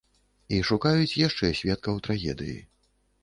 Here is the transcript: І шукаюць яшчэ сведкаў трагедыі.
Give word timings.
І 0.55 0.61
шукаюць 0.69 1.17
яшчэ 1.27 1.51
сведкаў 1.59 2.01
трагедыі. 2.07 2.57